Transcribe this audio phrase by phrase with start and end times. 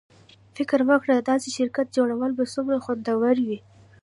[0.55, 3.59] فکر وکړه چې د داسې شرکت جوړول به څومره خوندور وي